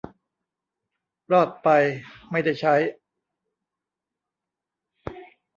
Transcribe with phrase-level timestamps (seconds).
[1.31, 1.67] รอดไป
[2.31, 2.75] ไม่ได้ใช้